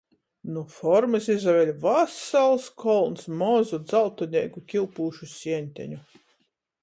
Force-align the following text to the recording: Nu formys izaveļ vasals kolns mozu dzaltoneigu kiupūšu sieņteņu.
Nu 0.53 0.61
formys 0.75 1.27
izaveļ 1.33 1.69
vasals 1.83 2.65
kolns 2.85 3.29
mozu 3.41 3.79
dzaltoneigu 3.91 4.65
kiupūšu 4.73 5.29
sieņteņu. 5.35 6.01